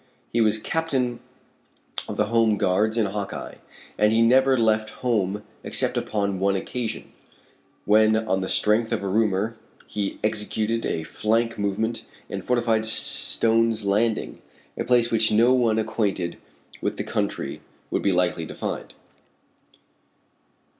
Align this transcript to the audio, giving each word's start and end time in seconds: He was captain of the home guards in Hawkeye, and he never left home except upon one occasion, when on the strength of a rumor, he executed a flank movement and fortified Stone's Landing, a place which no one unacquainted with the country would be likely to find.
He 0.33 0.41
was 0.41 0.57
captain 0.57 1.19
of 2.07 2.17
the 2.17 2.25
home 2.25 2.57
guards 2.57 2.97
in 2.97 3.05
Hawkeye, 3.05 3.57
and 3.99 4.11
he 4.11 4.23
never 4.23 4.57
left 4.57 4.89
home 5.05 5.43
except 5.63 5.95
upon 5.95 6.39
one 6.39 6.55
occasion, 6.55 7.11
when 7.85 8.15
on 8.17 8.41
the 8.41 8.49
strength 8.49 8.91
of 8.91 9.03
a 9.03 9.07
rumor, 9.07 9.57
he 9.85 10.17
executed 10.23 10.87
a 10.87 11.03
flank 11.03 11.59
movement 11.59 12.07
and 12.31 12.43
fortified 12.43 12.83
Stone's 12.83 13.85
Landing, 13.85 14.41
a 14.75 14.83
place 14.85 15.11
which 15.11 15.31
no 15.31 15.53
one 15.53 15.77
unacquainted 15.77 16.39
with 16.81 16.97
the 16.97 17.03
country 17.03 17.61
would 17.91 18.01
be 18.01 18.11
likely 18.11 18.47
to 18.47 18.55
find. 18.55 18.95